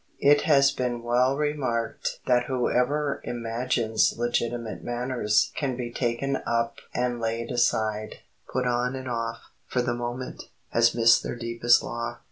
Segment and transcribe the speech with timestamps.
[0.19, 7.19] It has been well remarked that whoever imagines legitimate manners can be taken up and
[7.19, 8.15] laid aside,
[8.51, 12.17] put on and off, for the moment, has missed their deepest law.